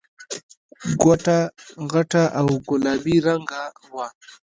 کوټه 1.01 1.39
غټه 1.91 2.23
او 2.39 2.47
گلابي 2.69 3.17
رنګه 3.27 3.63
وه. 3.93 4.07